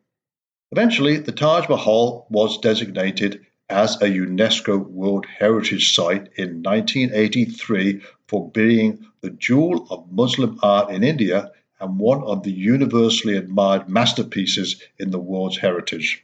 Eventually, 0.71 1.17
the 1.17 1.33
Taj 1.33 1.67
Mahal 1.71 2.27
was 2.29 2.59
designated 2.59 3.47
as 3.73 3.97
a 4.03 4.05
UNESCO 4.05 4.87
World 4.87 5.25
Heritage 5.25 5.95
Site 5.95 6.29
in 6.37 6.63
1983 6.63 8.03
for 8.29 8.51
being 8.51 9.07
the 9.23 9.31
jewel 9.31 9.87
of 9.89 10.13
Muslim 10.13 10.59
art 10.63 10.91
in 10.91 11.03
India 11.03 11.53
and 11.81 11.99
one 11.99 12.23
of 12.23 12.43
the 12.43 12.53
universally 12.53 13.35
admired 13.35 13.89
masterpieces 13.89 14.81
in 14.99 15.11
the 15.11 15.19
world's 15.19 15.57
heritage. 15.57 16.23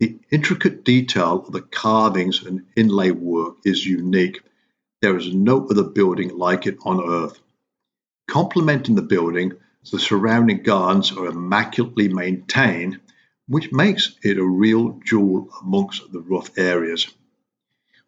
The 0.00 0.16
intricate 0.32 0.84
detail 0.84 1.44
of 1.46 1.52
the 1.52 1.62
carvings 1.62 2.44
and 2.44 2.66
inlay 2.74 3.12
work 3.12 3.58
is 3.64 3.86
unique. 3.86 4.40
There 5.00 5.16
is 5.16 5.32
no 5.32 5.64
other 5.68 5.84
building 5.84 6.36
like 6.36 6.66
it 6.66 6.78
on 6.84 7.08
earth. 7.08 7.38
Complementing 8.26 8.96
the 8.96 9.02
building, 9.02 9.52
the 9.92 10.00
surrounding 10.00 10.64
gardens 10.64 11.12
are 11.12 11.26
immaculately 11.26 12.08
maintained, 12.08 12.98
which 13.48 13.72
makes 13.72 14.14
it 14.22 14.38
a 14.38 14.44
real 14.44 15.00
jewel 15.04 15.48
amongst 15.62 16.12
the 16.12 16.20
rough 16.20 16.50
areas. 16.58 17.08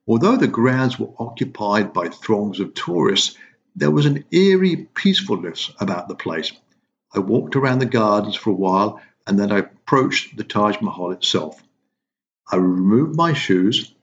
Although 0.07 0.37
the 0.37 0.49
grounds 0.49 0.99
were 0.99 1.13
occupied 1.19 1.93
by 1.93 2.09
throngs 2.09 2.61
of 2.61 2.75
tourists, 2.75 3.37
there 3.75 3.91
was 3.91 4.07
an 4.07 4.25
eerie 4.31 4.89
peacefulness 4.95 5.73
about 5.81 6.09
the 6.09 6.15
place. 6.15 6.53
I 7.15 7.21
walked 7.21 7.57
around 7.57 7.79
the 7.79 7.87
gardens 7.87 8.37
for 8.37 8.51
a 8.51 8.55
while 8.55 9.01
and 9.27 9.39
then 9.39 9.51
I 9.51 9.59
approached 9.59 10.37
the 10.37 10.45
Taj 10.45 10.81
Mahal 10.81 11.13
itself. 11.13 11.63
I 12.51 12.57
removed 12.57 13.17
my 13.17 13.33
shoes, 13.33 13.95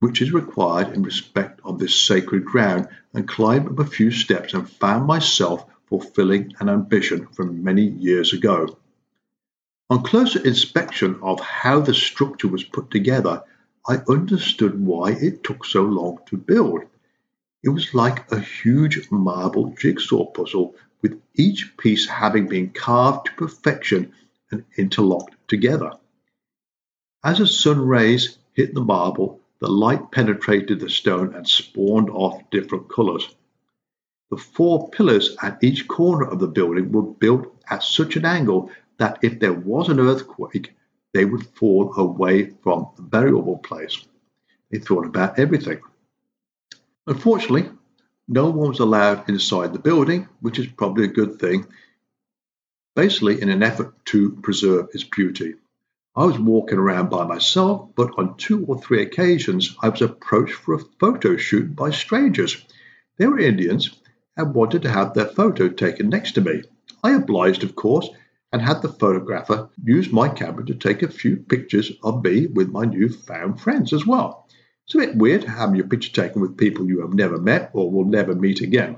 which 0.00 0.22
is 0.22 0.32
required 0.32 0.94
in 0.94 1.02
respect 1.02 1.60
of 1.64 1.78
this 1.78 2.00
sacred 2.00 2.44
ground, 2.44 2.88
and 3.12 3.26
climbed 3.26 3.66
up 3.66 3.78
a 3.78 3.84
few 3.84 4.10
steps 4.10 4.54
and 4.54 4.70
found 4.70 5.06
myself 5.06 5.66
fulfilling 5.86 6.54
an 6.60 6.68
ambition 6.68 7.26
from 7.26 7.64
many 7.64 7.82
years 7.82 8.32
ago. 8.32 8.78
On 9.90 10.02
closer 10.02 10.44
inspection 10.44 11.18
of 11.22 11.40
how 11.40 11.80
the 11.80 11.94
structure 11.94 12.48
was 12.48 12.62
put 12.62 12.90
together, 12.90 13.42
I 13.88 14.02
understood 14.06 14.78
why 14.78 15.12
it 15.12 15.42
took 15.42 15.64
so 15.64 15.82
long 15.82 16.18
to 16.26 16.36
build. 16.36 16.82
It 17.62 17.70
was 17.70 17.94
like 17.94 18.30
a 18.30 18.38
huge 18.38 19.10
marble 19.10 19.74
jigsaw 19.78 20.26
puzzle, 20.26 20.74
with 21.00 21.18
each 21.34 21.74
piece 21.78 22.06
having 22.06 22.48
been 22.48 22.68
carved 22.68 23.26
to 23.26 23.32
perfection 23.32 24.12
and 24.50 24.64
interlocked 24.76 25.34
together. 25.48 25.92
As 27.24 27.38
the 27.38 27.46
sun 27.46 27.80
rays 27.80 28.36
hit 28.52 28.74
the 28.74 28.82
marble, 28.82 29.40
the 29.58 29.68
light 29.68 30.10
penetrated 30.10 30.80
the 30.80 30.90
stone 30.90 31.34
and 31.34 31.48
spawned 31.48 32.10
off 32.10 32.50
different 32.50 32.90
colors. 32.90 33.26
The 34.30 34.36
four 34.36 34.90
pillars 34.90 35.34
at 35.40 35.64
each 35.64 35.88
corner 35.88 36.26
of 36.26 36.40
the 36.40 36.46
building 36.46 36.92
were 36.92 37.02
built 37.02 37.46
at 37.70 37.82
such 37.82 38.16
an 38.16 38.26
angle 38.26 38.70
that 38.98 39.18
if 39.22 39.40
there 39.40 39.52
was 39.52 39.88
an 39.88 40.00
earthquake, 40.00 40.74
they 41.14 41.24
would 41.24 41.46
fall 41.56 41.94
away 41.96 42.50
from 42.62 42.88
the 42.96 43.02
burial 43.02 43.58
place. 43.58 44.06
They 44.70 44.78
thought 44.78 45.06
about 45.06 45.38
everything. 45.38 45.80
Unfortunately, 47.06 47.70
no 48.28 48.50
one 48.50 48.68
was 48.68 48.80
allowed 48.80 49.28
inside 49.30 49.72
the 49.72 49.78
building, 49.78 50.28
which 50.40 50.58
is 50.58 50.66
probably 50.66 51.04
a 51.04 51.08
good 51.08 51.38
thing, 51.38 51.66
basically 52.94 53.40
in 53.40 53.48
an 53.48 53.62
effort 53.62 53.94
to 54.06 54.32
preserve 54.42 54.88
its 54.92 55.04
beauty. 55.04 55.54
I 56.14 56.24
was 56.24 56.38
walking 56.38 56.78
around 56.78 57.10
by 57.10 57.24
myself, 57.24 57.90
but 57.94 58.10
on 58.18 58.36
two 58.36 58.66
or 58.66 58.78
three 58.78 59.02
occasions 59.02 59.76
I 59.80 59.88
was 59.88 60.02
approached 60.02 60.54
for 60.54 60.74
a 60.74 60.84
photo 61.00 61.36
shoot 61.36 61.74
by 61.74 61.90
strangers. 61.90 62.62
They 63.16 63.26
were 63.26 63.38
Indians 63.38 63.90
and 64.36 64.54
wanted 64.54 64.82
to 64.82 64.90
have 64.90 65.14
their 65.14 65.26
photo 65.26 65.68
taken 65.68 66.08
next 66.08 66.32
to 66.32 66.40
me. 66.40 66.64
I 67.02 67.12
obliged, 67.12 67.62
of 67.62 67.76
course, 67.76 68.10
and 68.52 68.62
had 68.62 68.82
the 68.82 68.88
photographer 68.88 69.68
use 69.84 70.10
my 70.10 70.28
camera 70.28 70.64
to 70.66 70.74
take 70.74 71.02
a 71.02 71.08
few 71.08 71.36
pictures 71.36 71.92
of 72.02 72.24
me 72.24 72.46
with 72.46 72.70
my 72.70 72.84
new-found 72.84 73.60
friends 73.60 73.92
as 73.92 74.06
well. 74.06 74.48
It's 74.86 74.94
a 74.94 74.98
bit 74.98 75.16
weird 75.16 75.44
having 75.44 75.76
your 75.76 75.86
picture 75.86 76.12
taken 76.12 76.40
with 76.40 76.56
people 76.56 76.86
you 76.86 77.02
have 77.02 77.12
never 77.12 77.38
met 77.38 77.70
or 77.74 77.90
will 77.90 78.06
never 78.06 78.34
meet 78.34 78.62
again. 78.62 78.96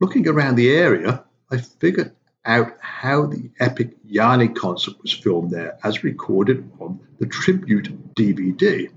Looking 0.00 0.26
around 0.26 0.56
the 0.56 0.70
area, 0.74 1.24
I 1.50 1.58
figured 1.58 2.12
out 2.46 2.76
how 2.80 3.26
the 3.26 3.50
epic 3.60 3.96
Yanni 4.04 4.48
concert 4.48 4.94
was 5.02 5.12
filmed 5.12 5.50
there, 5.50 5.78
as 5.82 6.04
recorded 6.04 6.70
on 6.80 7.00
the 7.18 7.26
Tribute 7.26 8.14
DVD. 8.14 8.90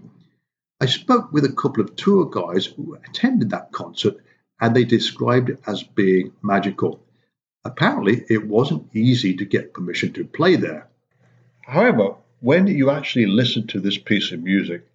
I 0.79 0.85
spoke 0.85 1.31
with 1.31 1.45
a 1.45 1.51
couple 1.53 1.83
of 1.83 1.95
tour 1.95 2.25
guys 2.25 2.65
who 2.65 2.95
attended 2.95 3.49
that 3.49 3.71
concert, 3.71 4.17
and 4.59 4.75
they 4.75 4.83
described 4.83 5.49
it 5.49 5.59
as 5.67 5.83
being 5.83 6.33
magical. 6.41 7.03
Apparently, 7.67 8.23
it 8.29 8.47
wasn't 8.47 8.95
easy 8.95 9.35
to 9.35 9.43
get 9.43 9.73
permission 9.73 10.13
to 10.13 10.23
play 10.23 10.55
there. 10.55 10.87
However, 11.63 12.15
when 12.39 12.65
you 12.67 12.89
actually 12.89 13.25
listen 13.25 13.67
to 13.67 13.81
this 13.81 13.97
piece 13.97 14.31
of 14.31 14.41
music, 14.41 14.87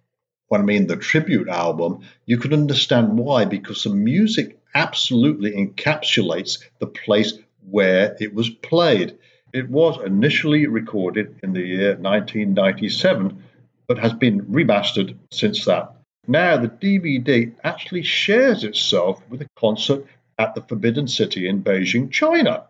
when 0.47 0.61
I 0.61 0.63
mean 0.63 0.87
the 0.87 0.95
tribute 0.95 1.49
album, 1.49 2.01
you 2.25 2.39
can 2.39 2.51
understand 2.51 3.15
why, 3.15 3.45
because 3.45 3.83
the 3.83 3.91
music 3.91 4.57
absolutely 4.73 5.51
encapsulates 5.51 6.63
the 6.79 6.87
place 6.87 7.33
where 7.69 8.17
it 8.19 8.33
was 8.33 8.49
played. 8.49 9.19
It 9.53 9.69
was 9.69 10.03
initially 10.03 10.65
recorded 10.65 11.39
in 11.43 11.53
the 11.53 11.61
year 11.61 11.89
1997, 11.89 13.43
but 13.85 13.99
has 13.99 14.13
been 14.13 14.47
remastered 14.47 15.15
since 15.29 15.63
that. 15.65 15.93
Now, 16.27 16.57
the 16.57 16.69
DVD 16.69 17.53
actually 17.63 18.01
shares 18.01 18.63
itself 18.63 19.21
with 19.29 19.43
a 19.43 19.49
concert 19.55 20.07
at 20.37 20.55
the 20.55 20.61
Forbidden 20.61 21.07
City 21.07 21.47
in 21.47 21.63
Beijing, 21.63 22.11
China. 22.11 22.65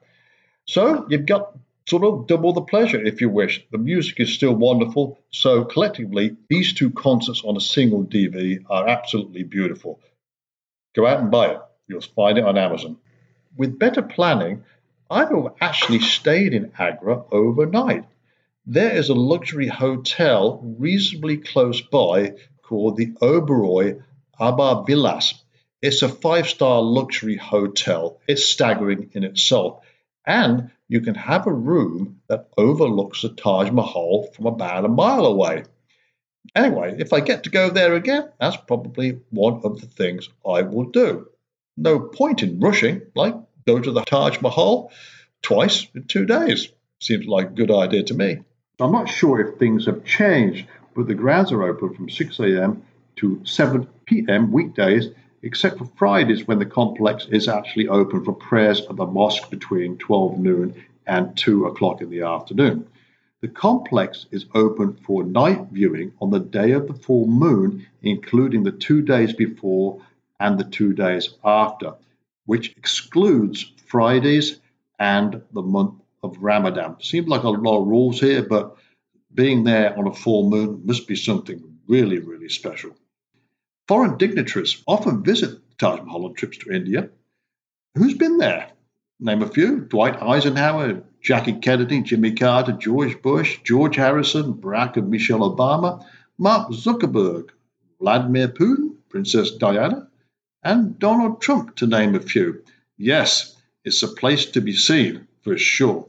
So 0.66 1.06
you've 1.10 1.26
got 1.26 1.58
sort 1.88 2.04
of 2.04 2.28
double 2.28 2.54
the 2.54 2.62
pleasure 2.62 3.04
if 3.04 3.22
you 3.22 3.30
wish. 3.30 3.66
The 3.72 3.78
music 3.78 4.20
is 4.20 4.34
still 4.34 4.56
wonderful. 4.56 5.20
So 5.32 5.66
collectively, 5.66 6.36
these 6.50 6.74
two 6.74 6.92
concerts 6.92 7.44
on 7.44 7.58
a 7.58 7.62
single 7.62 8.04
DVD 8.04 8.64
are 8.70 8.88
absolutely 8.88 9.44
beautiful. 9.44 10.00
Go 10.96 11.06
out 11.06 11.20
and 11.20 11.32
buy 11.32 11.48
it. 11.52 11.62
You'll 11.88 12.02
find 12.02 12.38
it 12.38 12.46
on 12.46 12.58
Amazon. 12.58 12.98
With 13.58 13.80
better 13.80 14.02
planning, 14.02 14.64
I've 15.10 15.32
actually 15.60 16.00
stayed 16.00 16.54
in 16.54 16.72
Agra 16.80 17.24
overnight. 17.32 18.06
There 18.66 18.96
is 18.96 19.10
a 19.10 19.14
luxury 19.14 19.68
hotel 19.68 20.62
reasonably 20.80 21.38
close 21.38 21.82
by 21.82 22.36
called 22.62 22.96
the 22.96 23.08
Oberoi 23.22 24.02
Amar 24.40 24.86
Vilas. 24.86 25.43
It's 25.84 26.02
a 26.02 26.08
five 26.08 26.48
star 26.48 26.82
luxury 26.82 27.36
hotel. 27.36 28.22
It's 28.26 28.46
staggering 28.46 29.10
in 29.12 29.26
itself. 29.26 29.84
And 30.26 30.72
you 30.88 31.02
can 31.02 31.16
have 31.16 31.46
a 31.46 31.52
room 31.52 32.22
that 32.30 32.48
overlooks 32.58 33.22
the 33.22 33.30
Taj 33.30 33.70
Mahal 33.70 34.32
from 34.34 34.46
about 34.46 34.86
a 34.86 34.88
mile 34.88 35.26
away. 35.26 35.66
Anyway, 36.56 36.96
if 37.00 37.12
I 37.12 37.20
get 37.20 37.44
to 37.44 37.50
go 37.50 37.70
there 37.70 37.96
again, 37.96 38.30
that's 38.40 38.56
probably 38.56 39.20
one 39.30 39.60
of 39.66 39.82
the 39.82 39.88
things 39.88 40.30
I 40.48 40.62
will 40.62 40.86
do. 40.86 41.28
No 41.76 42.00
point 42.00 42.44
in 42.44 42.62
rushing, 42.62 43.02
like 43.14 43.36
go 43.68 43.78
to 43.78 43.92
the 43.92 44.06
Taj 44.06 44.40
Mahal 44.40 44.90
twice 45.42 45.86
in 45.94 46.06
two 46.06 46.26
days. 46.26 46.70
Seems 47.02 47.26
like 47.26 47.48
a 47.48 47.56
good 47.56 47.72
idea 47.72 48.04
to 48.04 48.14
me. 48.14 48.38
I'm 48.80 48.94
not 48.94 49.10
sure 49.10 49.42
if 49.42 49.60
things 49.60 49.86
have 49.88 50.06
changed, 50.06 50.66
but 50.96 51.08
the 51.08 51.14
grounds 51.14 51.52
are 51.52 51.64
open 51.64 51.94
from 51.94 52.10
6 52.10 52.40
a.m. 52.40 52.84
to 53.18 53.42
7 53.44 53.86
p.m. 54.06 54.54
weekdays, 54.54 55.10
except 55.44 55.78
for 55.78 55.86
Fridays 55.96 56.48
when 56.48 56.60
the 56.60 56.66
complex 56.66 57.28
is 57.30 57.48
actually 57.48 57.88
open 57.88 58.24
for 58.24 58.34
prayers 58.34 58.82
at 58.82 58.96
the 58.96 59.06
mosque 59.06 59.50
between 59.50 59.98
12 59.98 60.40
noon 60.40 60.84
and 61.06 61.38
2 61.38 61.66
o'clock 61.66 62.02
in 62.02 62.10
the 62.10 62.22
afternoon. 62.22 62.88
The 63.42 63.50
complex 63.50 64.26
is 64.32 64.46
open 64.56 64.96
for 65.06 65.24
night 65.24 65.68
viewing 65.72 66.14
on 66.22 66.32
the 66.32 66.40
day 66.40 66.72
of 66.72 66.88
the 66.88 66.94
full 66.94 67.28
moon, 67.28 67.86
including 68.02 68.64
the 68.64 68.72
two 68.72 69.02
days 69.02 69.34
before 69.34 70.02
and 70.40 70.58
the 70.58 70.64
two 70.64 70.94
days 70.94 71.30
after 71.44 71.94
which 72.46 72.76
excludes 72.78 73.72
Fridays 73.86 74.60
and 75.00 75.42
the 75.54 75.62
month 75.62 75.96
of 76.24 76.38
Ramadan. 76.40 76.98
Seems 77.02 77.28
like 77.28 77.44
a 77.44 77.50
lot 77.50 77.82
of 77.82 77.88
rules 77.88 78.20
here, 78.20 78.44
but 78.44 78.78
being 79.34 79.64
there 79.64 79.98
on 79.98 80.08
a 80.08 80.14
full 80.14 80.50
moon 80.50 80.82
must 80.86 81.08
be 81.08 81.16
something 81.16 81.62
really, 81.88 82.20
really 82.20 82.50
special. 82.50 82.96
Foreign 83.88 84.18
dignitaries 84.18 84.82
often 84.88 85.24
visit 85.24 85.60
Taj 85.78 86.00
Mahal 86.02 86.26
on 86.26 86.34
trips 86.36 86.58
to 86.60 86.72
India. 86.72 87.10
who's 87.96 88.14
been 88.14 88.38
there? 88.38 88.72
Name 89.20 89.42
a 89.42 89.48
few 89.48 89.82
Dwight 89.82 90.22
Eisenhower, 90.22 91.04
Jackie 91.22 91.54
Kennedy, 91.54 92.02
Jimmy 92.02 92.34
Carter, 92.34 92.72
George 92.72 93.22
Bush, 93.22 93.60
George 93.64 93.98
Harrison, 93.98 94.54
Barack 94.54 94.96
and 94.96 95.10
Michelle 95.10 95.40
Obama, 95.40 96.06
Mark 96.38 96.70
Zuckerberg, 96.72 97.50
Vladimir 98.00 98.48
Putin, 98.48 98.96
Princess 99.10 99.52
Diana, 99.52 100.08
and 100.64 100.98
Donald 100.98 101.42
Trump, 101.42 101.76
to 101.76 101.86
name 101.86 102.16
a 102.16 102.20
few. 102.20 102.64
Yes, 102.98 103.56
it's 103.84 104.02
a 104.02 104.08
place 104.08 104.46
to 104.52 104.62
be 104.62 104.74
seen 104.74 105.28
for 105.42 105.58
sure. 105.58 106.08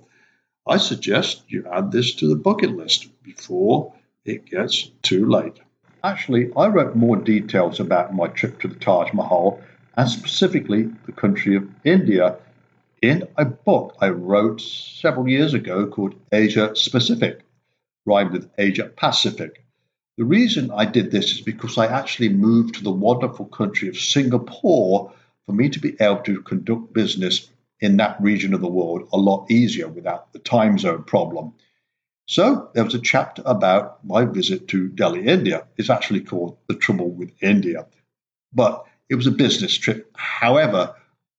I 0.66 0.78
suggest 0.78 1.42
you 1.48 1.66
add 1.70 1.90
this 1.90 2.14
to 2.14 2.28
the 2.28 2.36
bucket 2.36 2.70
list 2.70 3.08
before 3.22 3.94
it 4.24 4.46
gets 4.46 4.90
too 5.02 5.26
late. 5.28 5.60
Actually, 6.04 6.52
I 6.54 6.66
wrote 6.66 6.94
more 6.94 7.16
details 7.16 7.80
about 7.80 8.14
my 8.14 8.26
trip 8.26 8.60
to 8.60 8.68
the 8.68 8.74
Taj 8.74 9.14
Mahal 9.14 9.62
and 9.96 10.06
specifically 10.06 10.90
the 11.06 11.12
country 11.12 11.56
of 11.56 11.66
India 11.82 12.36
in 13.00 13.26
a 13.38 13.46
book 13.46 13.96
I 14.02 14.10
wrote 14.10 14.60
several 14.60 15.26
years 15.26 15.54
ago 15.54 15.86
called 15.86 16.14
Asia 16.30 16.76
Specific, 16.76 17.40
rhymed 18.04 18.32
with 18.32 18.50
Asia 18.58 18.84
Pacific. 18.94 19.64
The 20.18 20.26
reason 20.26 20.70
I 20.70 20.84
did 20.84 21.10
this 21.10 21.32
is 21.32 21.40
because 21.40 21.78
I 21.78 21.86
actually 21.86 22.28
moved 22.28 22.74
to 22.74 22.84
the 22.84 22.90
wonderful 22.90 23.46
country 23.46 23.88
of 23.88 23.96
Singapore 23.96 25.10
for 25.46 25.52
me 25.52 25.70
to 25.70 25.80
be 25.80 25.96
able 26.00 26.22
to 26.24 26.42
conduct 26.42 26.92
business 26.92 27.48
in 27.80 27.96
that 27.96 28.20
region 28.20 28.52
of 28.52 28.60
the 28.60 28.68
world 28.68 29.08
a 29.14 29.16
lot 29.16 29.50
easier 29.50 29.88
without 29.88 30.34
the 30.34 30.38
time 30.38 30.78
zone 30.78 31.04
problem. 31.04 31.54
So 32.26 32.70
there 32.74 32.84
was 32.84 32.94
a 32.94 33.00
chapter 33.00 33.42
about 33.44 34.04
my 34.04 34.24
visit 34.24 34.68
to 34.68 34.88
Delhi, 34.88 35.26
India. 35.26 35.66
It's 35.76 35.90
actually 35.90 36.20
called 36.20 36.56
The 36.68 36.74
Trouble 36.74 37.10
with 37.10 37.30
India. 37.42 37.86
But 38.52 38.84
it 39.10 39.16
was 39.16 39.26
a 39.26 39.32
business 39.32 39.76
trip. 39.76 40.10
However, 40.14 40.94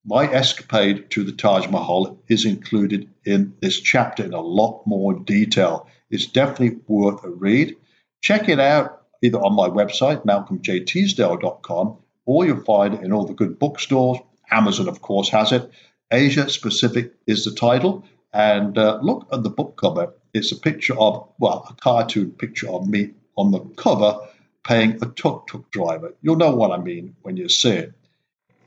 my 0.05 0.31
escapade 0.31 1.09
to 1.11 1.23
the 1.23 1.31
Taj 1.31 1.67
Mahal 1.67 2.21
is 2.27 2.45
included 2.45 3.09
in 3.25 3.55
this 3.61 3.79
chapter 3.79 4.23
in 4.23 4.33
a 4.33 4.41
lot 4.41 4.83
more 4.85 5.13
detail. 5.13 5.87
It's 6.11 6.27
definitely 6.27 6.79
worth 6.87 7.23
a 7.23 7.29
read. 7.29 7.75
Check 8.21 8.47
it 8.47 8.59
out 8.59 9.01
either 9.23 9.39
on 9.39 9.55
my 9.55 9.67
website, 9.67 10.23
malcolmjteasdale.com, 10.23 11.97
or 12.25 12.45
you'll 12.45 12.63
find 12.63 12.93
it 12.93 13.01
in 13.01 13.11
all 13.11 13.25
the 13.25 13.33
good 13.33 13.57
bookstores. 13.57 14.19
Amazon, 14.51 14.87
of 14.87 15.01
course, 15.01 15.29
has 15.29 15.51
it. 15.51 15.71
Asia 16.11 16.47
Specific 16.49 17.13
is 17.25 17.45
the 17.45 17.51
title. 17.51 18.05
And 18.31 18.77
uh, 18.77 18.99
look 19.01 19.27
at 19.31 19.43
the 19.43 19.49
book 19.49 19.77
cover. 19.77 20.13
It's 20.35 20.51
a 20.51 20.57
picture 20.57 20.99
of, 20.99 21.29
well, 21.39 21.65
a 21.69 21.73
cartoon 21.75 22.31
picture 22.31 22.67
of 22.67 22.89
me 22.89 23.11
on 23.37 23.51
the 23.51 23.61
cover 23.77 24.19
paying 24.65 24.99
a 25.01 25.05
tuk 25.05 25.47
tuk 25.47 25.71
driver. 25.71 26.13
You'll 26.21 26.35
know 26.35 26.53
what 26.53 26.77
I 26.77 26.77
mean 26.77 27.15
when 27.21 27.37
you 27.37 27.47
see 27.47 27.71
it. 27.71 27.93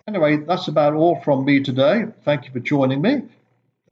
Anyway, 0.06 0.38
that's 0.38 0.68
about 0.68 0.94
all 0.94 1.20
from 1.20 1.44
me 1.44 1.62
today. 1.62 2.06
Thank 2.24 2.46
you 2.46 2.52
for 2.52 2.60
joining 2.60 3.02
me. 3.02 3.22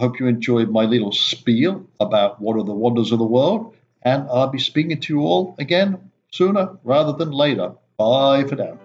Hope 0.00 0.18
you 0.18 0.26
enjoyed 0.26 0.70
my 0.70 0.84
little 0.84 1.12
spiel 1.12 1.86
about 2.00 2.40
one 2.40 2.58
of 2.58 2.64
the 2.64 2.72
wonders 2.72 3.12
of 3.12 3.18
the 3.18 3.26
world. 3.26 3.76
And 4.00 4.26
I'll 4.30 4.48
be 4.48 4.58
speaking 4.58 4.98
to 4.98 5.12
you 5.12 5.20
all 5.20 5.54
again 5.58 6.10
sooner 6.30 6.78
rather 6.82 7.12
than 7.12 7.30
later. 7.30 7.72
Bye 7.98 8.44
for 8.44 8.56
now. 8.56 8.78